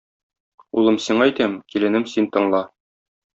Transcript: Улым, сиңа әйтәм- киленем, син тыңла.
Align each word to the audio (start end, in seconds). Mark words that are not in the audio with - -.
Улым, 0.81 0.97
сиңа 1.07 1.27
әйтәм- 1.27 1.59
киленем, 1.75 2.09
син 2.15 2.29
тыңла. 2.39 2.63